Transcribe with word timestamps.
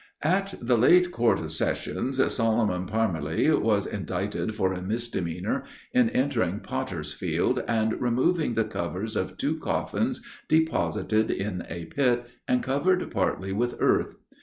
"At 0.23 0.55
the 0.59 0.79
late 0.79 1.11
Court 1.11 1.39
of 1.39 1.51
Sessions, 1.51 2.17
Solomon 2.33 2.87
Parmeli 2.87 3.51
was 3.55 3.85
indicted 3.85 4.55
for 4.55 4.73
a 4.73 4.81
misdemeanor, 4.81 5.63
in 5.93 6.09
entering 6.09 6.59
Potter's 6.61 7.13
Field, 7.13 7.63
and 7.67 8.01
removing 8.01 8.55
the 8.55 8.65
covers 8.65 9.15
of 9.15 9.37
two 9.37 9.59
coffins 9.59 10.19
deposited 10.49 11.29
in 11.29 11.67
a 11.69 11.85
pit, 11.85 12.25
and 12.47 12.63
covered 12.63 13.11
partly 13.11 13.51
with 13.53 13.75
earth. 13.79 14.15